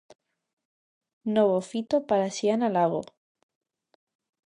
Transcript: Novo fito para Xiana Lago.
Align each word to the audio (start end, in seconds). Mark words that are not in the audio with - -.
Novo 1.35 1.59
fito 1.69 1.97
para 2.07 2.33
Xiana 2.37 2.67
Lago. 2.75 3.01